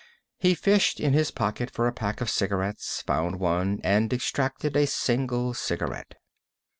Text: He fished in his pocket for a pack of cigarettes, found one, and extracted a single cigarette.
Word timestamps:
He 0.39 0.55
fished 0.55 0.99
in 0.99 1.13
his 1.13 1.29
pocket 1.29 1.69
for 1.69 1.85
a 1.85 1.93
pack 1.93 2.21
of 2.21 2.29
cigarettes, 2.31 3.03
found 3.05 3.39
one, 3.39 3.79
and 3.83 4.11
extracted 4.11 4.75
a 4.75 4.87
single 4.87 5.53
cigarette. 5.53 6.15